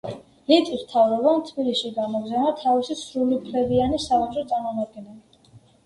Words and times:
ლიტვის 0.51 0.79
მთავრობამ 0.85 1.41
თბილისში 1.51 1.93
გამოგზავნა 1.99 2.55
თავისი 2.65 2.99
სრულუფლებიანი 3.05 4.05
სავაჭრო 4.11 4.49
წარმომადგენელი. 4.53 5.59